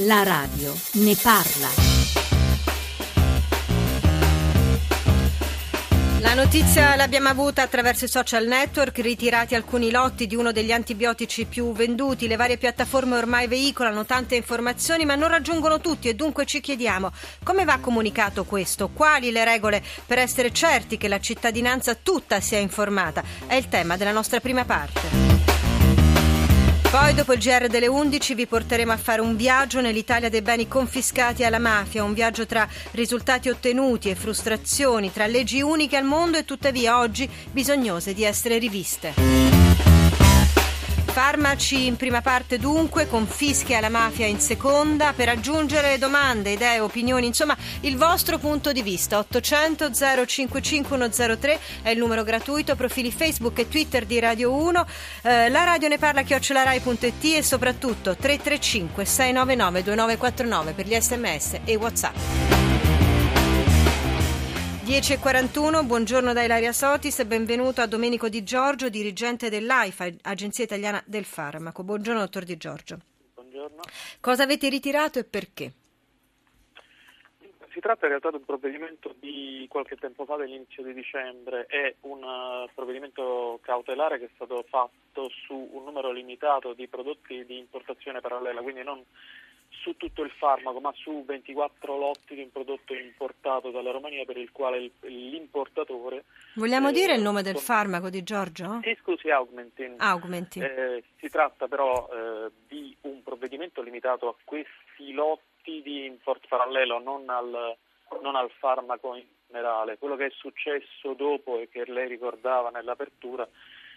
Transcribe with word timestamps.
La 0.00 0.22
radio 0.24 0.74
ne 0.94 1.16
parla. 1.16 1.68
La 6.20 6.34
notizia 6.34 6.96
l'abbiamo 6.96 7.28
avuta 7.28 7.62
attraverso 7.62 8.04
i 8.04 8.08
social 8.08 8.46
network, 8.46 8.98
ritirati 8.98 9.54
alcuni 9.54 9.90
lotti 9.90 10.26
di 10.26 10.36
uno 10.36 10.52
degli 10.52 10.70
antibiotici 10.70 11.46
più 11.46 11.72
venduti, 11.72 12.28
le 12.28 12.36
varie 12.36 12.58
piattaforme 12.58 13.16
ormai 13.16 13.46
veicolano 13.46 14.04
tante 14.04 14.34
informazioni 14.36 15.06
ma 15.06 15.14
non 15.14 15.30
raggiungono 15.30 15.80
tutti 15.80 16.10
e 16.10 16.14
dunque 16.14 16.44
ci 16.44 16.60
chiediamo 16.60 17.10
come 17.42 17.64
va 17.64 17.78
comunicato 17.78 18.44
questo, 18.44 18.90
quali 18.92 19.30
le 19.30 19.44
regole 19.44 19.82
per 20.04 20.18
essere 20.18 20.52
certi 20.52 20.98
che 20.98 21.08
la 21.08 21.20
cittadinanza 21.20 21.94
tutta 21.94 22.38
sia 22.40 22.58
informata. 22.58 23.22
È 23.46 23.54
il 23.54 23.70
tema 23.70 23.96
della 23.96 24.12
nostra 24.12 24.40
prima 24.40 24.66
parte. 24.66 25.35
Poi 26.98 27.12
dopo 27.12 27.34
il 27.34 27.40
GR 27.40 27.66
delle 27.66 27.88
11 27.88 28.34
vi 28.34 28.46
porteremo 28.46 28.90
a 28.90 28.96
fare 28.96 29.20
un 29.20 29.36
viaggio 29.36 29.82
nell'Italia 29.82 30.30
dei 30.30 30.40
beni 30.40 30.66
confiscati 30.66 31.44
alla 31.44 31.58
mafia, 31.58 32.02
un 32.02 32.14
viaggio 32.14 32.46
tra 32.46 32.66
risultati 32.92 33.50
ottenuti 33.50 34.08
e 34.08 34.14
frustrazioni, 34.14 35.12
tra 35.12 35.26
leggi 35.26 35.60
uniche 35.60 35.98
al 35.98 36.04
mondo 36.04 36.38
e 36.38 36.46
tuttavia 36.46 36.98
oggi 36.98 37.28
bisognose 37.52 38.14
di 38.14 38.24
essere 38.24 38.56
riviste. 38.56 39.65
Farmaci 41.16 41.86
in 41.86 41.96
prima 41.96 42.20
parte 42.20 42.58
dunque, 42.58 43.08
confische 43.08 43.74
alla 43.74 43.88
mafia 43.88 44.26
in 44.26 44.38
seconda, 44.38 45.14
per 45.14 45.30
aggiungere 45.30 45.96
domande, 45.96 46.50
idee, 46.50 46.80
opinioni, 46.80 47.26
insomma 47.26 47.56
il 47.80 47.96
vostro 47.96 48.36
punto 48.36 48.70
di 48.70 48.82
vista. 48.82 49.16
800 49.20 49.92
055 50.26 51.08
103 51.08 51.58
è 51.80 51.88
il 51.88 51.96
numero 51.96 52.22
gratuito, 52.22 52.76
profili 52.76 53.10
Facebook 53.10 53.58
e 53.60 53.66
Twitter 53.66 54.04
di 54.04 54.18
Radio 54.18 54.52
1, 54.52 54.86
eh, 55.22 55.48
la 55.48 55.64
radio 55.64 55.88
ne 55.88 55.96
parla 55.96 56.20
chiocciolarai.it 56.20 57.24
e 57.24 57.42
soprattutto 57.42 58.14
335 58.14 59.06
699 59.06 59.82
2949 59.84 60.72
per 60.74 60.86
gli 60.86 61.00
sms 61.00 61.60
e 61.64 61.76
Whatsapp. 61.76 62.55
10.41, 64.86 65.84
buongiorno 65.84 66.32
da 66.32 66.44
Ilaria 66.44 66.70
Sotis 66.70 67.18
e 67.18 67.26
benvenuto 67.26 67.80
a 67.80 67.88
Domenico 67.88 68.28
Di 68.28 68.44
Giorgio, 68.44 68.88
dirigente 68.88 69.50
dell'AIFA, 69.50 70.06
Agenzia 70.22 70.62
Italiana 70.62 71.02
del 71.04 71.24
Farmaco. 71.24 71.82
Buongiorno 71.82 72.20
dottor 72.20 72.44
Di 72.44 72.56
Giorgio. 72.56 72.98
Buongiorno. 73.34 73.82
Cosa 74.20 74.44
avete 74.44 74.68
ritirato 74.68 75.18
e 75.18 75.24
perché? 75.24 75.72
Si 77.72 77.80
tratta 77.80 78.04
in 78.04 78.10
realtà 78.10 78.30
di 78.30 78.36
un 78.36 78.44
provvedimento 78.44 79.12
di 79.18 79.66
qualche 79.68 79.96
tempo 79.96 80.24
fa, 80.24 80.36
dell'inizio 80.36 80.84
di 80.84 80.94
dicembre, 80.94 81.66
è 81.66 81.92
un 82.02 82.22
uh, 82.22 82.70
provvedimento 82.72 83.58
cautelare 83.62 84.20
che 84.20 84.26
è 84.26 84.30
stato 84.36 84.64
fatto 84.68 85.28
su 85.44 85.68
un 85.72 85.82
numero 85.82 86.12
limitato 86.12 86.74
di 86.74 86.86
prodotti 86.86 87.44
di 87.44 87.58
importazione 87.58 88.20
parallela, 88.20 88.62
quindi 88.62 88.84
non 88.84 89.02
su 89.80 89.96
tutto 89.96 90.22
il 90.22 90.30
farmaco, 90.30 90.80
ma 90.80 90.92
su 90.94 91.24
24 91.24 91.96
lotti 91.96 92.34
di 92.34 92.42
un 92.42 92.50
prodotto 92.50 92.94
importato 92.94 93.70
dalla 93.70 93.90
Romania 93.90 94.24
per 94.24 94.36
il 94.36 94.50
quale 94.52 94.90
l'importatore... 95.02 96.24
Vogliamo 96.54 96.88
eh, 96.88 96.92
dire 96.92 97.14
il 97.14 97.22
nome 97.22 97.42
del 97.42 97.58
farmaco 97.58 98.10
di 98.10 98.22
Giorgio? 98.22 98.80
Sì, 98.82 98.96
scusi, 99.00 99.30
Augmentin. 99.30 99.94
Augmentin. 99.98 100.62
Eh, 100.62 101.04
si 101.18 101.28
tratta 101.28 101.68
però 101.68 102.08
eh, 102.12 102.50
di 102.66 102.96
un 103.02 103.22
provvedimento 103.22 103.82
limitato 103.82 104.28
a 104.28 104.34
questi 104.44 105.12
lotti 105.12 105.82
di 105.82 106.04
import 106.04 106.46
parallelo, 106.48 106.98
non 106.98 107.28
al, 107.28 107.76
non 108.22 108.36
al 108.36 108.50
farmaco 108.58 109.14
in 109.14 109.24
generale. 109.46 109.98
Quello 109.98 110.16
che 110.16 110.26
è 110.26 110.32
successo 110.34 111.14
dopo 111.14 111.58
e 111.58 111.68
che 111.68 111.84
lei 111.86 112.08
ricordava 112.08 112.70
nell'apertura 112.70 113.48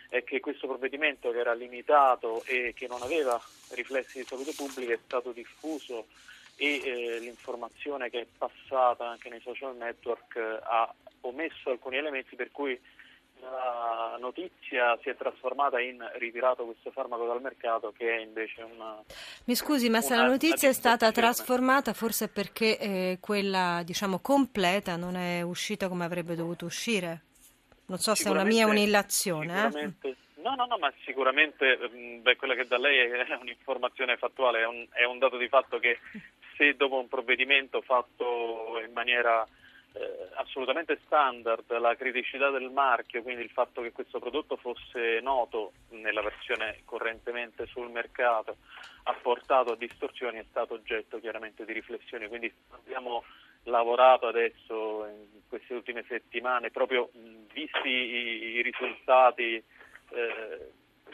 è 0.09 0.23
che 0.23 0.39
questo 0.39 0.67
provvedimento 0.67 1.31
che 1.31 1.39
era 1.39 1.53
limitato 1.53 2.43
e 2.45 2.73
che 2.75 2.87
non 2.87 3.01
aveva 3.03 3.39
riflessi 3.69 4.19
di 4.19 4.25
salute 4.25 4.53
pubblica 4.53 4.93
è 4.93 4.99
stato 5.03 5.31
diffuso 5.31 6.07
e 6.55 6.81
eh, 6.83 7.19
l'informazione 7.19 8.09
che 8.09 8.21
è 8.21 8.25
passata 8.37 9.07
anche 9.07 9.29
nei 9.29 9.39
social 9.39 9.75
network 9.77 10.35
eh, 10.35 10.59
ha 10.61 10.93
omesso 11.21 11.69
alcuni 11.69 11.97
elementi 11.97 12.35
per 12.35 12.51
cui 12.51 12.77
la 13.41 14.17
notizia 14.19 14.97
si 15.01 15.09
è 15.09 15.15
trasformata 15.15 15.79
in 15.79 15.97
ritirato 16.17 16.65
questo 16.65 16.91
farmaco 16.91 17.25
dal 17.25 17.41
mercato 17.41 17.93
che 17.95 18.17
è 18.17 18.19
invece 18.19 18.63
una... 18.63 19.01
Mi 19.45 19.55
scusi, 19.55 19.89
ma 19.89 20.01
se 20.01 20.15
la 20.15 20.25
notizia 20.25 20.67
è 20.67 20.73
stata 20.73 21.11
trasformata 21.11 21.93
forse 21.93 22.27
perché 22.27 22.77
eh, 22.77 23.17
quella 23.21 23.81
diciamo 23.85 24.19
completa 24.19 24.97
non 24.97 25.15
è 25.15 25.41
uscita 25.41 25.87
come 25.87 26.03
avrebbe 26.03 26.35
dovuto 26.35 26.65
uscire? 26.65 27.27
Non 27.89 27.97
so 27.97 28.13
se 28.13 28.29
è 28.29 28.31
una 28.31 28.43
mia 28.43 28.67
unillazione. 28.67 29.71
Eh? 30.01 30.15
No, 30.43 30.55
no, 30.55 30.65
no, 30.65 30.77
ma 30.77 30.93
sicuramente 31.03 31.77
mm, 31.91 32.21
beh, 32.21 32.35
quella 32.35 32.53
che 32.53 32.67
da 32.67 32.77
lei 32.77 32.99
è 33.09 33.33
un'informazione 33.41 34.15
fattuale, 34.15 34.61
è 34.61 34.65
un, 34.65 34.87
è 34.91 35.03
un, 35.03 35.17
dato 35.17 35.37
di 35.37 35.47
fatto 35.47 35.79
che 35.79 35.99
se 36.55 36.75
dopo 36.75 36.99
un 36.99 37.07
provvedimento 37.07 37.81
fatto 37.81 38.79
in 38.85 38.93
maniera 38.93 39.43
eh, 39.93 40.29
assolutamente 40.35 40.99
standard, 41.05 41.65
la 41.79 41.95
criticità 41.95 42.51
del 42.51 42.69
marchio, 42.69 43.23
quindi 43.23 43.41
il 43.41 43.49
fatto 43.49 43.81
che 43.81 43.91
questo 43.91 44.19
prodotto 44.19 44.55
fosse 44.55 45.19
noto 45.21 45.73
nella 45.89 46.21
versione 46.21 46.81
correntemente 46.85 47.65
sul 47.65 47.89
mercato, 47.89 48.57
ha 49.03 49.13
portato 49.13 49.71
a 49.71 49.75
distorsioni, 49.75 50.37
è 50.37 50.45
stato 50.47 50.75
oggetto 50.75 51.19
chiaramente 51.19 51.65
di 51.65 51.73
riflessioni, 51.73 52.27
quindi 52.27 52.53
abbiamo 52.69 53.23
lavorato 53.63 54.27
adesso 54.27 55.05
in 55.05 55.41
queste 55.47 55.73
ultime 55.73 56.03
settimane, 56.07 56.71
proprio 56.71 57.09
visti 57.53 57.87
i, 57.87 58.55
i 58.55 58.61
risultati 58.61 59.55
eh, 60.11 60.71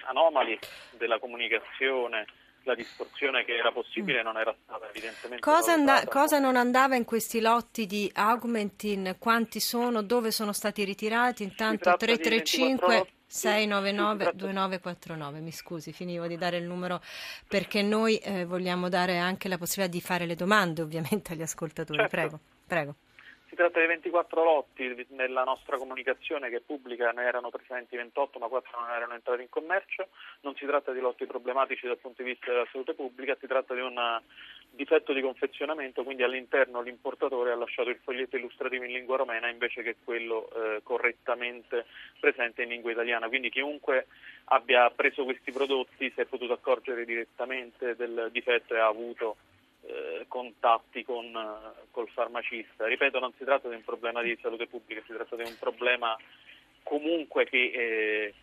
anomali 0.07 0.57
della 0.97 1.19
comunicazione, 1.19 2.25
la 2.63 2.75
distorsione 2.75 3.45
che 3.45 3.55
era 3.55 3.71
possibile 3.71 4.23
non 4.23 4.37
era 4.37 4.55
stata 4.63 4.89
evidentemente 4.89 5.39
cosa, 5.39 5.73
and- 5.73 6.07
cosa, 6.07 6.39
non 6.39 6.55
andava 6.55 6.95
in 6.95 7.05
questi 7.05 7.39
lotti 7.39 7.85
di 7.85 8.11
Augmentin? 8.13 9.17
Quanti 9.19 9.59
sono? 9.59 10.01
Dove 10.01 10.31
sono 10.31 10.51
stati 10.51 10.83
ritirati? 10.83 11.43
Intanto 11.43 11.95
335 11.95 13.14
699 13.27 14.31
2949 14.35 15.39
mi 15.39 15.51
scusi, 15.51 15.91
finivo 15.91 16.27
di 16.27 16.37
dare 16.37 16.57
il 16.57 16.65
numero 16.65 17.01
perché 17.47 17.81
noi 17.81 18.17
eh, 18.17 18.45
vogliamo 18.45 18.89
dare 18.89 19.17
anche 19.17 19.47
la 19.49 19.57
possibilità 19.57 19.93
di 19.93 20.01
fare 20.01 20.25
le 20.25 20.35
domande 20.35 20.81
ovviamente 20.81 21.33
agli 21.33 21.41
ascoltatori. 21.41 21.99
Certo. 21.99 22.15
Prego, 22.15 22.39
prego. 22.67 22.95
Si 23.47 23.55
tratta 23.55 23.79
di 23.79 23.85
24 23.85 24.43
lotti, 24.43 25.05
nella 25.09 25.43
nostra 25.43 25.77
comunicazione 25.77 26.49
che 26.49 26.61
pubblica 26.61 27.11
ne 27.11 27.23
erano 27.23 27.49
presenti 27.49 27.95
28 27.95 28.39
ma 28.39 28.47
4 28.47 28.79
non 28.79 28.89
erano 28.89 29.13
entrati 29.13 29.43
in 29.43 29.49
commercio, 29.49 30.09
non 30.41 30.55
si 30.55 30.65
tratta 30.65 30.91
di 30.91 30.99
lotti 30.99 31.25
problematici 31.25 31.87
dal 31.87 31.97
punto 31.97 32.21
di 32.21 32.31
vista 32.31 32.51
della 32.51 32.67
salute 32.71 32.95
pubblica, 32.95 33.37
si 33.39 33.47
tratta 33.47 33.73
di 33.73 33.81
un 33.81 33.97
difetto 34.75 35.13
di 35.13 35.21
confezionamento, 35.21 36.03
quindi 36.03 36.23
all'interno 36.23 36.81
l'importatore 36.81 37.51
ha 37.51 37.55
lasciato 37.55 37.89
il 37.89 37.99
foglietto 38.03 38.37
illustrativo 38.37 38.83
in 38.83 38.91
lingua 38.91 39.17
romena 39.17 39.49
invece 39.49 39.81
che 39.81 39.95
quello 40.03 40.49
eh, 40.49 40.81
correttamente 40.83 41.85
presente 42.19 42.63
in 42.63 42.69
lingua 42.69 42.91
italiana, 42.91 43.27
quindi 43.27 43.49
chiunque 43.49 44.07
abbia 44.45 44.89
preso 44.91 45.23
questi 45.23 45.51
prodotti 45.51 46.11
si 46.13 46.21
è 46.21 46.25
potuto 46.25 46.53
accorgere 46.53 47.05
direttamente 47.05 47.95
del 47.95 48.29
difetto 48.31 48.75
e 48.75 48.79
ha 48.79 48.87
avuto 48.87 49.37
eh, 49.87 50.25
contatti 50.27 51.03
con 51.03 51.25
eh, 51.25 51.87
col 51.91 52.09
farmacista. 52.09 52.85
Ripeto, 52.85 53.19
non 53.19 53.33
si 53.37 53.43
tratta 53.43 53.69
di 53.69 53.75
un 53.75 53.83
problema 53.83 54.21
di 54.21 54.37
salute 54.41 54.67
pubblica, 54.67 55.01
si 55.05 55.13
tratta 55.13 55.35
di 55.35 55.43
un 55.43 55.55
problema 55.59 56.17
comunque 56.83 57.45
che 57.45 57.71
eh, 57.73 58.33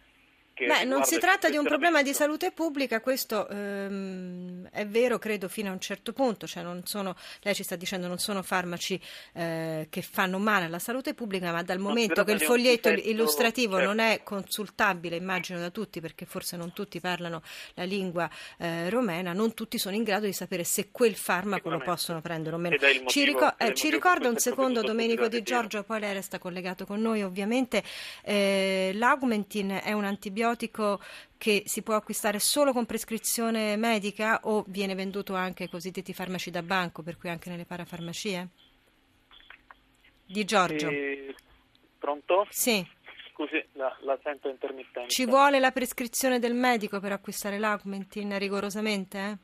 Beh, 0.55 0.85
non 0.85 1.05
si 1.05 1.19
tratta 1.19 1.49
di 1.49 1.57
un 1.57 1.65
problema 1.65 2.03
di 2.03 2.13
salute 2.13 2.53
pubblica, 2.53 3.01
questo 3.01 3.49
ehm, 3.49 4.69
è 4.71 4.87
vero, 4.87 5.19
credo, 5.19 5.49
fino 5.49 5.71
a 5.71 5.73
un 5.73 5.81
certo 5.81 6.13
punto. 6.13 6.47
Cioè 6.47 6.63
sono, 6.85 7.17
lei 7.41 7.55
ci 7.55 7.63
sta 7.63 7.75
dicendo 7.75 8.07
non 8.07 8.19
sono 8.19 8.43
farmaci 8.43 9.01
eh, 9.33 9.87
che 9.89 10.03
fanno 10.03 10.39
male 10.39 10.67
alla 10.67 10.79
salute 10.79 11.15
pubblica, 11.15 11.53
ma 11.53 11.62
dal 11.62 11.79
momento 11.79 12.23
che 12.23 12.33
il 12.33 12.41
foglietto 12.41 12.91
difetto, 12.91 13.09
illustrativo 13.09 13.77
certo. 13.77 13.89
non 13.89 13.99
è 13.99 14.21
consultabile, 14.23 15.17
immagino 15.17 15.59
da 15.59 15.71
tutti, 15.71 16.01
perché 16.01 16.27
forse 16.27 16.57
non 16.57 16.73
tutti 16.75 17.01
parlano 17.01 17.43
la 17.75 17.85
lingua 17.85 18.29
eh, 18.59 18.91
romena, 18.91 19.33
non 19.33 19.55
tutti 19.55 19.79
sono 19.79 19.97
in 19.97 20.03
grado 20.03 20.26
di 20.26 20.35
sapere 20.35 20.65
se 20.65 20.91
quel 20.91 21.15
farmaco 21.15 21.71
lo 21.71 21.81
possono 21.81 22.21
prendere 22.21 22.56
o 22.56 22.59
meno. 22.59 22.76
Ci, 23.06 23.25
ricor- 23.25 23.55
eh, 23.56 23.73
ci 23.73 23.91
ricorda 23.91 24.29
un 24.29 24.37
secondo 24.37 24.82
Domenico 24.82 25.29
Di 25.29 25.43
Giorgio, 25.43 25.82
poi 25.82 26.00
lei 26.00 26.12
resta 26.12 26.38
collegato 26.38 26.85
con 26.85 27.00
noi 27.00 27.23
ovviamente. 27.23 27.82
Eh, 28.23 28.93
L'Augmentin 28.94 29.81
è 29.82 29.93
un 29.93 30.05
antibiotico 30.05 30.42
antibiotico 30.43 31.00
che 31.39 31.62
si 31.67 31.83
può 31.83 31.94
acquistare 31.94 32.39
solo 32.39 32.73
con 32.73 32.87
prescrizione 32.87 33.77
medica 33.77 34.41
o 34.44 34.65
viene 34.69 34.94
venduto 34.94 35.35
anche 35.35 35.65
ai 35.65 35.69
cosiddetti 35.69 36.12
farmaci 36.12 36.50
da 36.50 36.62
banco, 36.62 37.03
per 37.03 37.17
cui 37.17 37.29
anche 37.29 37.50
nelle 37.50 37.65
parafarmacie? 37.65 38.49
Di 40.25 40.44
Giorgio. 40.44 40.89
Eh, 40.89 41.35
pronto? 41.99 42.47
Sì. 42.50 42.87
Scusi, 43.33 43.65
la, 43.73 43.97
la, 44.03 44.19
sento 44.23 44.49
intermittente. 44.49 45.11
Ci 45.11 45.27
vuole 45.27 45.59
la 45.59 45.73
prescrizione 45.73 46.39
del 46.39 46.55
medico 46.55 47.00
per 47.00 47.12
acquistare 47.12 47.59
l'Augmentin 47.59 48.38
rigorosamente? 48.38 49.19
Eh? 49.19 49.37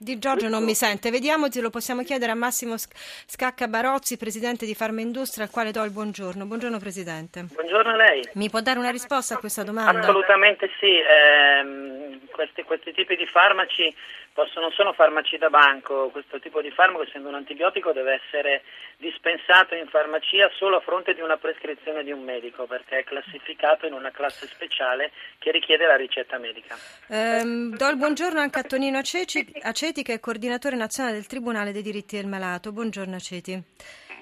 Di 0.00 0.16
Giorgio 0.20 0.48
non 0.48 0.62
mi 0.62 0.74
sente, 0.74 1.10
vediamo 1.10 1.50
se 1.50 1.60
lo 1.60 1.70
possiamo 1.70 2.04
chiedere 2.04 2.30
a 2.30 2.36
Massimo 2.36 2.76
Scacca 2.76 3.66
Barozzi, 3.66 4.16
presidente 4.16 4.64
di 4.64 4.76
Farmaindustria, 4.76 5.46
al 5.46 5.50
quale 5.50 5.72
do 5.72 5.82
il 5.82 5.90
buongiorno. 5.90 6.46
Buongiorno 6.46 6.78
Presidente. 6.78 7.46
Buongiorno 7.52 7.90
a 7.90 7.96
lei. 7.96 8.22
Mi 8.34 8.48
può 8.48 8.60
dare 8.60 8.78
una 8.78 8.90
risposta 8.90 9.34
a 9.34 9.38
questa 9.38 9.64
domanda? 9.64 9.98
Assolutamente 9.98 10.70
sì. 10.78 10.86
Eh, 10.86 12.20
questi, 12.30 12.62
questi 12.62 12.92
tipi 12.92 13.16
di 13.16 13.26
farmaci 13.26 13.92
possono, 14.38 14.66
non 14.66 14.72
sono 14.72 14.92
farmaci 14.92 15.36
da 15.36 15.50
banco, 15.50 16.10
questo 16.10 16.38
tipo 16.38 16.62
di 16.62 16.70
farmaco 16.70 17.02
essendo 17.02 17.26
un 17.26 17.34
antibiotico 17.34 17.90
deve 17.90 18.20
essere 18.22 18.62
dispensato 18.96 19.74
in 19.74 19.88
farmacia 19.88 20.48
solo 20.54 20.76
a 20.76 20.80
fronte 20.80 21.12
di 21.12 21.20
una 21.20 21.36
prescrizione 21.36 22.04
di 22.04 22.12
un 22.12 22.22
medico 22.22 22.64
perché 22.66 22.98
è 22.98 23.04
classificato 23.04 23.86
in 23.86 23.94
una 23.94 24.12
classe 24.12 24.46
speciale 24.46 25.10
che 25.38 25.50
richiede 25.50 25.86
la 25.86 25.96
ricetta 25.96 26.38
medica. 26.38 26.76
Um, 27.08 27.74
do 27.74 27.88
il 27.88 27.96
buongiorno 27.96 28.38
anche 28.38 28.60
a 28.60 28.62
Tonino 28.62 28.98
Aceti, 28.98 29.44
Aceti 29.60 30.04
che 30.04 30.14
è 30.14 30.20
coordinatore 30.20 30.76
nazionale 30.76 31.16
del 31.16 31.26
Tribunale 31.26 31.72
dei 31.72 31.82
diritti 31.82 32.14
del 32.14 32.26
malato. 32.26 32.70
Buongiorno 32.70 33.16
Aceti. 33.16 33.60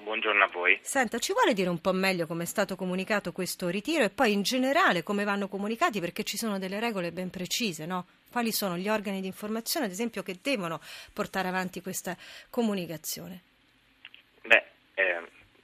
Buongiorno 0.07 0.45
a 0.45 0.47
voi. 0.47 0.79
Senta, 0.83 1.19
ci 1.19 1.33
vuole 1.33 1.53
dire 1.53 1.67
un 1.67 1.81
po' 1.81 1.91
meglio 1.91 2.27
come 2.27 2.43
è 2.43 2.45
stato 2.45 2.77
comunicato 2.77 3.33
questo 3.33 3.67
ritiro 3.67 4.05
e 4.05 4.09
poi 4.09 4.31
in 4.31 4.41
generale 4.41 5.03
come 5.03 5.25
vanno 5.25 5.49
comunicati 5.49 5.99
perché 5.99 6.23
ci 6.23 6.37
sono 6.37 6.57
delle 6.57 6.79
regole 6.79 7.11
ben 7.11 7.29
precise, 7.29 7.85
no? 7.85 8.07
Quali 8.31 8.53
sono 8.53 8.77
gli 8.77 8.87
organi 8.87 9.19
di 9.19 9.27
informazione, 9.27 9.85
ad 9.85 9.91
esempio, 9.91 10.23
che 10.23 10.37
devono 10.41 10.79
portare 11.11 11.49
avanti 11.49 11.81
questa 11.81 12.15
comunicazione? 12.49 13.41
Beh, 14.43 14.63
eh, 14.93 15.21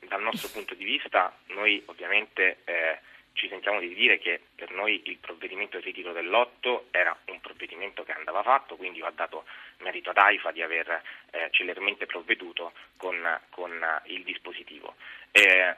dal 0.10 0.22
nostro 0.22 0.50
punto 0.50 0.74
di 0.74 0.84
vista, 0.84 1.34
noi 1.56 1.81
ovviamente 1.86 2.57
eh, 2.66 3.00
ci 3.33 3.47
sentiamo 3.50 3.80
di 3.80 3.94
dire 3.94 4.19
che 4.19 4.39
per 4.56 4.71
noi 4.71 5.01
il 5.06 5.18
provvedimento 5.18 5.77
del 5.77 5.85
ritiro 5.85 6.13
del 6.13 6.27
lotto 6.27 6.88
era 6.91 7.15
un 7.25 7.41
provvedimento 7.41 8.03
che 8.03 8.12
andava 8.12 8.44
fatto, 8.44 8.75
quindi 8.75 9.01
ho 9.01 9.12
dato 9.13 9.45
merito 9.80 10.12
ad 10.12 10.18
AIFA 10.18 10.51
di 10.51 10.62
aver 10.62 11.01
eh, 11.31 11.47
celermente 11.51 12.06
provveduto 12.06 12.74
con, 12.97 13.39
con 13.50 14.01
il 14.06 14.24
dispositivo. 14.24 14.95
Eh, 15.31 15.75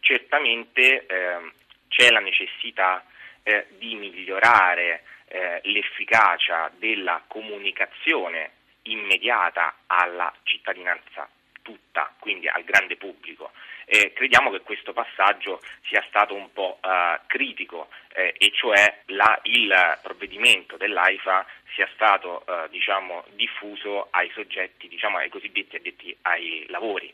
certamente 0.00 1.06
eh, 1.06 1.52
c'è 1.88 2.10
la 2.10 2.20
necessità 2.20 3.04
eh, 3.42 3.66
di 3.78 3.94
migliorare 3.94 5.02
eh, 5.28 5.60
l'efficacia 5.64 6.70
della 6.76 7.22
comunicazione 7.26 8.52
immediata 8.82 9.74
alla 9.86 10.32
cittadinanza 10.42 11.28
tutta, 11.68 12.10
quindi 12.18 12.48
al 12.48 12.64
grande 12.64 12.96
pubblico. 12.96 13.50
Eh, 13.84 14.12
crediamo 14.14 14.50
che 14.50 14.60
questo 14.60 14.92
passaggio 14.94 15.60
sia 15.86 16.02
stato 16.08 16.34
un 16.34 16.50
po' 16.52 16.78
eh, 16.82 17.20
critico 17.26 17.88
eh, 18.14 18.34
e 18.38 18.50
cioè 18.52 19.00
la, 19.06 19.38
il 19.44 19.98
provvedimento 20.02 20.76
dell'AIFA 20.76 21.46
sia 21.74 21.88
stato 21.94 22.44
eh, 22.46 22.68
diciamo, 22.70 23.24
diffuso 23.34 24.08
ai 24.10 24.30
soggetti, 24.34 24.88
diciamo, 24.88 25.18
ai 25.18 25.28
cosiddetti 25.28 25.76
addetti 25.76 26.16
ai 26.22 26.64
lavori. 26.68 27.12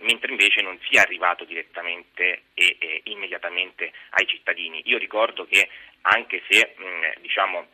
Mentre 0.00 0.30
invece 0.30 0.62
non 0.62 0.78
sia 0.88 1.02
arrivato 1.02 1.44
direttamente 1.44 2.44
e, 2.54 2.76
e, 2.78 3.00
immediatamente 3.04 3.92
ai 4.10 4.26
cittadini. 4.26 4.80
Io 4.86 4.96
ricordo 4.96 5.44
che 5.44 5.68
anche 6.00 6.42
se 6.48 6.74
mh, 6.78 7.20
diciamo, 7.20 7.66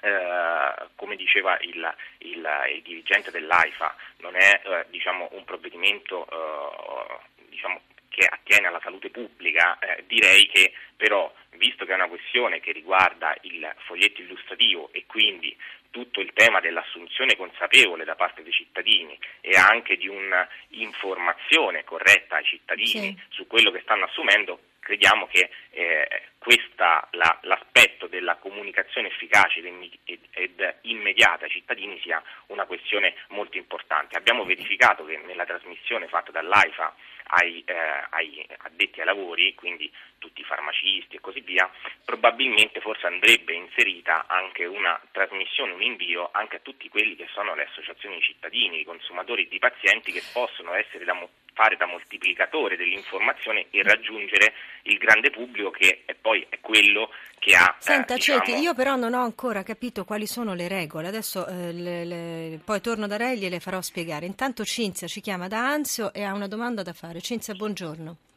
eh, 0.00 0.88
come 0.94 1.16
diceva 1.16 1.58
il, 1.60 1.94
il, 2.18 2.48
il, 2.74 2.82
dirigente 2.82 3.30
dell'AIFA, 3.30 3.94
non 4.18 4.36
è 4.36 4.60
eh, 4.64 4.86
diciamo, 4.90 5.28
un 5.32 5.44
provvedimento 5.44 6.26
eh, 6.30 7.18
diciamo, 7.48 7.80
che 8.08 8.26
attiene 8.26 8.66
alla 8.66 8.80
salute 8.82 9.10
pubblica, 9.10 9.78
eh, 9.78 10.04
direi 10.06 10.48
che 10.48 10.72
però, 10.96 11.32
visto 11.56 11.84
che 11.84 11.92
è 11.92 11.94
una 11.94 12.08
questione 12.08 12.60
che 12.60 12.72
riguarda 12.72 13.36
il 13.42 13.72
foglietto 13.86 14.20
illustrativo 14.20 14.90
e 14.92 15.04
quindi 15.06 15.56
tutto 15.90 16.20
il 16.20 16.32
tema 16.32 16.60
dell'assunzione 16.60 17.36
consapevole 17.36 18.04
da 18.04 18.14
parte 18.14 18.42
dei 18.42 18.52
cittadini 18.52 19.18
e 19.40 19.56
anche 19.56 19.96
di 19.96 20.08
un'informazione 20.08 21.84
corretta 21.84 22.36
ai 22.36 22.44
cittadini 22.44 23.16
sì. 23.16 23.18
su 23.30 23.46
quello 23.46 23.70
che 23.70 23.80
stanno 23.80 24.04
assumendo, 24.04 24.60
crediamo 24.88 25.26
che 25.26 25.50
eh, 25.72 26.08
questa, 26.38 27.06
la, 27.10 27.38
l'aspetto 27.42 28.06
della 28.06 28.36
comunicazione 28.36 29.08
efficace 29.08 29.60
ed, 29.60 30.18
ed 30.30 30.76
immediata 30.82 31.44
ai 31.44 31.50
cittadini 31.50 32.00
sia 32.00 32.22
una 32.46 32.64
questione 32.64 33.14
molto 33.28 33.58
importante. 33.58 34.16
Abbiamo 34.16 34.46
verificato 34.46 35.04
che 35.04 35.18
nella 35.18 35.44
trasmissione 35.44 36.08
fatta 36.08 36.30
dall'AIFA 36.30 36.94
ai, 37.24 37.62
eh, 37.66 37.74
ai, 38.08 38.46
addetti 38.62 39.00
ai 39.00 39.04
lavori, 39.04 39.54
quindi 39.54 39.92
tutti 40.16 40.40
i 40.40 40.44
farmacisti 40.44 41.16
e 41.16 41.20
così 41.20 41.40
via, 41.40 41.70
probabilmente 42.02 42.80
forse 42.80 43.06
andrebbe 43.06 43.52
inserita 43.52 44.24
anche 44.26 44.64
una 44.64 44.98
trasmissione, 45.12 45.72
un 45.72 45.82
invio 45.82 46.30
anche 46.32 46.56
a 46.56 46.60
tutti 46.60 46.88
quelli 46.88 47.14
che 47.14 47.28
sono 47.34 47.54
le 47.54 47.64
associazioni 47.64 48.16
di 48.16 48.22
cittadini, 48.22 48.80
i 48.80 48.84
consumatori 48.84 49.46
e 49.46 49.54
i 49.54 49.58
pazienti 49.58 50.12
che 50.12 50.22
possono 50.32 50.72
essere 50.72 51.04
da 51.04 51.12
fare 51.58 51.74
da 51.76 51.86
moltiplicatore 51.86 52.76
dell'informazione 52.76 53.66
e 53.70 53.82
raggiungere 53.82 54.54
il 54.82 54.96
grande 54.96 55.30
pubblico 55.30 55.70
che 55.70 56.02
è 56.04 56.14
poi 56.14 56.46
è 56.48 56.60
quello 56.60 57.10
che 57.40 57.56
ha. 57.56 57.74
Eh, 57.76 57.82
Senta, 57.82 58.14
eh, 58.14 58.16
diciamo... 58.16 58.44
Ceti, 58.44 58.60
io 58.60 58.74
però 58.74 58.94
non 58.94 59.12
ho 59.12 59.22
ancora 59.24 59.64
capito 59.64 60.04
quali 60.04 60.28
sono 60.28 60.54
le 60.54 60.68
regole. 60.68 61.08
Adesso 61.08 61.48
eh, 61.48 61.72
le, 61.72 62.04
le... 62.04 62.60
poi 62.64 62.80
torno 62.80 63.08
da 63.08 63.16
lei 63.16 63.44
e 63.44 63.48
le 63.48 63.58
farò 63.58 63.80
spiegare. 63.80 64.24
Intanto 64.24 64.64
Cinzia 64.64 65.08
ci 65.08 65.20
chiama 65.20 65.48
da 65.48 65.66
Anzio 65.66 66.12
e 66.12 66.22
ha 66.22 66.32
una 66.32 66.46
domanda 66.46 66.84
da 66.84 66.92
fare. 66.92 67.20
Cinzia, 67.20 67.54
buongiorno. 67.54 68.27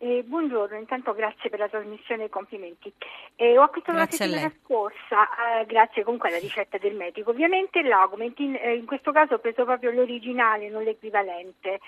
Eh, 0.00 0.22
buongiorno, 0.22 0.78
intanto 0.78 1.12
grazie 1.12 1.50
per 1.50 1.58
la 1.58 1.68
trasmissione 1.68 2.24
e 2.24 2.28
complimenti. 2.28 2.92
Eh, 3.34 3.58
ho 3.58 3.62
acquistato 3.62 3.98
grazie 3.98 4.26
la 4.26 4.32
settimana 4.32 4.54
scorsa, 4.62 5.60
eh, 5.60 5.66
grazie 5.66 6.04
comunque 6.04 6.28
alla 6.28 6.38
ricetta 6.38 6.78
del 6.78 6.94
medico. 6.94 7.30
Ovviamente 7.30 7.82
l'Augment, 7.82 8.38
in, 8.38 8.54
eh, 8.54 8.76
in, 8.76 8.86
questo 8.86 9.10
caso 9.10 9.34
ho 9.34 9.38
preso 9.40 9.64
proprio 9.64 9.90
l'originale, 9.90 10.68
non 10.68 10.84
l'equivalente. 10.84 11.80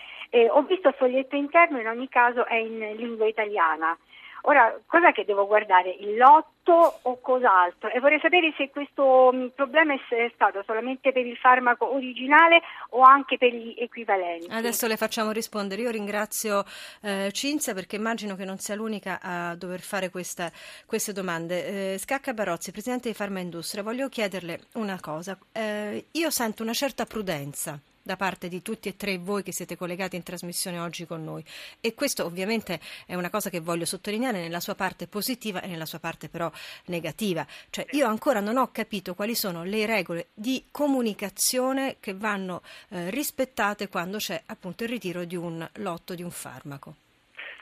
Ho 0.51 0.63
visto 0.63 0.89
il 0.89 0.95
foglietto 0.95 1.37
interno, 1.37 1.79
in 1.79 1.87
ogni 1.87 2.09
caso 2.09 2.45
è 2.47 2.57
in 2.57 2.79
lingua 2.97 3.27
italiana. 3.29 3.97
Ora, 4.43 4.79
cosa 4.87 5.13
che 5.13 5.25
devo 5.25 5.47
guardare? 5.47 5.91
Il 5.91 6.17
lotto 6.17 7.01
o 7.03 7.21
cos'altro? 7.21 7.91
E 7.91 8.01
vorrei 8.01 8.21
sapere 8.21 8.53
se 8.57 8.71
questo 8.71 9.31
mm, 9.33 9.47
problema 9.55 9.95
è 9.95 10.31
stato 10.35 10.63
solamente 10.65 11.13
per 11.13 11.27
il 11.27 11.37
farmaco 11.37 11.93
originale 11.95 12.63
o 12.91 13.03
anche 13.03 13.37
per 13.37 13.53
gli 13.53 13.75
equivalenti. 13.77 14.49
Adesso 14.51 14.87
le 14.87 14.97
facciamo 14.97 15.31
rispondere. 15.31 15.83
Io 15.83 15.91
ringrazio 15.91 16.65
eh, 17.03 17.31
Cinzia 17.33 17.75
perché 17.75 17.97
immagino 17.97 18.35
che 18.37 18.45
non 18.45 18.59
sia 18.59 18.75
l'unica 18.75 19.19
a 19.21 19.55
dover 19.57 19.81
fare 19.81 20.11
questa, 20.11 20.51
queste 20.87 21.13
domande. 21.13 21.95
Eh, 21.95 21.99
Scacca 21.99 22.33
Barozzi, 22.33 22.73
Presidente 22.73 23.09
di 23.09 23.15
Farma 23.15 23.41
Industria, 23.41 23.83
voglio 23.83 24.09
chiederle 24.09 24.61
una 24.75 24.99
cosa. 25.01 25.37
Eh, 25.53 26.07
io 26.13 26.31
sento 26.31 26.63
una 26.63 26.73
certa 26.73 27.05
prudenza 27.05 27.79
da 28.11 28.17
parte 28.17 28.49
di 28.49 28.61
tutti 28.61 28.89
e 28.89 28.97
tre 28.97 29.19
voi 29.19 29.45
che 29.45 29.53
siete 29.53 29.77
collegati 29.77 30.17
in 30.17 30.25
trasmissione 30.25 30.81
oggi 30.81 31.07
con 31.07 31.23
noi 31.23 31.45
e 31.81 31.95
questo 31.95 32.25
ovviamente 32.25 32.81
è 33.07 33.15
una 33.15 33.31
cosa 33.31 33.51
che 33.51 33.61
voglio 33.61 33.85
sottolineare 33.85 34.41
nella 34.41 34.59
sua 34.59 34.75
parte 34.75 35.07
positiva 35.07 35.63
e 35.63 35.69
nella 35.69 35.87
sua 35.87 36.01
parte 36.01 36.29
però 36.29 36.51
negativa. 36.87 37.47
Cioè 37.71 37.87
io 37.91 38.09
ancora 38.09 38.41
non 38.41 38.57
ho 38.57 38.73
capito 38.73 39.15
quali 39.15 39.37
sono 39.37 39.63
le 39.63 39.87
regole 39.87 40.27
di 40.35 40.65
comunicazione 40.73 41.99
che 42.01 42.15
vanno 42.15 42.63
eh, 42.89 43.11
rispettate 43.11 43.89
quando 43.89 44.17
c'è 44.17 44.43
appunto 44.47 44.83
il 44.83 44.89
ritiro 44.89 45.23
di 45.23 45.37
un 45.37 45.65
lotto 45.75 46.17
di 46.17 46.25
un 46.25 46.33
farmaco. 46.33 46.95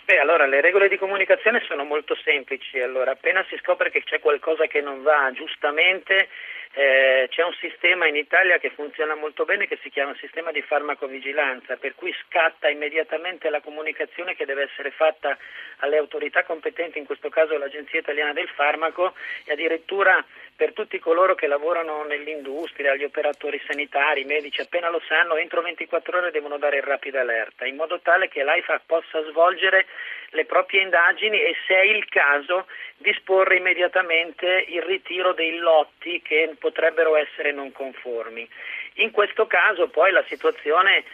Beh, 0.06 0.18
allora 0.18 0.46
le 0.46 0.62
regole 0.62 0.88
di 0.88 0.96
comunicazione 0.96 1.60
sono 1.68 1.84
molto 1.84 2.16
semplici. 2.24 2.80
Allora, 2.80 3.10
appena 3.10 3.44
si 3.50 3.58
scopre 3.58 3.90
che 3.90 4.02
c'è 4.02 4.20
qualcosa 4.20 4.64
che 4.64 4.80
non 4.80 5.02
va 5.02 5.30
giustamente, 5.34 6.30
eh, 6.78 7.26
c'è 7.28 7.42
un 7.42 7.54
sistema 7.54 8.06
in 8.06 8.14
Italia 8.14 8.58
che 8.58 8.70
funziona 8.70 9.16
molto 9.16 9.44
bene 9.44 9.66
che 9.66 9.80
si 9.82 9.90
chiama 9.90 10.14
sistema 10.20 10.52
di 10.52 10.62
farmacovigilanza, 10.62 11.74
per 11.74 11.96
cui 11.96 12.14
scatta 12.22 12.68
immediatamente 12.68 13.50
la 13.50 13.60
comunicazione 13.60 14.36
che 14.36 14.44
deve 14.44 14.62
essere 14.70 14.92
fatta 14.92 15.36
alle 15.78 15.96
autorità 15.96 16.44
competenti, 16.44 16.98
in 16.98 17.04
questo 17.04 17.30
caso 17.30 17.58
l'Agenzia 17.58 17.98
Italiana 17.98 18.32
del 18.32 18.46
Farmaco 18.50 19.12
e 19.44 19.54
addirittura 19.54 20.24
per 20.58 20.72
tutti 20.72 20.98
coloro 20.98 21.36
che 21.36 21.46
lavorano 21.46 22.02
nell'industria, 22.02 22.96
gli 22.96 23.04
operatori 23.04 23.62
sanitari, 23.64 24.22
i 24.22 24.24
medici, 24.24 24.60
appena 24.60 24.90
lo 24.90 25.00
sanno, 25.06 25.36
entro 25.36 25.62
24 25.62 26.18
ore 26.18 26.32
devono 26.32 26.58
dare 26.58 26.80
rapida 26.80 27.20
allerta, 27.20 27.64
in 27.64 27.76
modo 27.76 28.00
tale 28.00 28.26
che 28.26 28.42
l'AIFA 28.42 28.82
possa 28.84 29.22
svolgere 29.30 29.86
le 30.30 30.44
proprie 30.46 30.82
indagini 30.82 31.40
e, 31.40 31.54
se 31.64 31.76
è 31.76 31.84
il 31.84 32.04
caso, 32.08 32.66
disporre 32.96 33.58
immediatamente 33.58 34.64
il 34.66 34.82
ritiro 34.82 35.32
dei 35.32 35.58
lotti 35.58 36.20
che 36.22 36.52
potrebbero 36.58 37.14
essere 37.14 37.52
non 37.52 37.70
conformi. 37.70 38.48
In 38.94 39.12
questo 39.12 39.46
caso 39.46 39.86
poi 39.86 40.10
la 40.10 40.24
situazione 40.26 41.04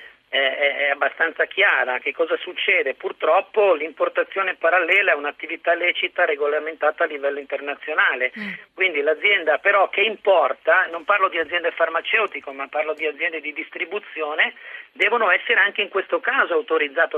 è, 0.40 0.90
abbastanza 0.90 1.44
chiara. 1.46 1.98
Che 1.98 2.12
cosa 2.12 2.36
succede? 2.38 2.94
Purtroppo 2.94 3.74
l'importazione 3.74 4.54
parallela 4.54 5.12
è 5.12 5.14
un'attività 5.14 5.74
lecita 5.74 6.24
regolamentata 6.24 7.04
a 7.04 7.06
livello 7.06 7.38
internazionale. 7.38 8.32
Mm. 8.38 8.52
Quindi 8.74 9.00
l'azienda 9.00 9.58
però 9.58 9.88
che 9.88 10.02
importa, 10.02 10.86
non 10.90 11.04
parlo 11.04 11.28
di 11.28 11.38
aziende 11.38 11.70
farmaceutiche, 11.70 12.50
ma 12.50 12.66
parlo 12.68 12.94
di 12.94 13.06
aziende 13.06 13.40
di 13.40 13.52
distribuzione, 13.52 14.54
devono 14.92 15.30
essere 15.30 15.60
anche 15.60 15.82
in 15.82 15.88
questo 15.88 16.20
caso 16.20 16.64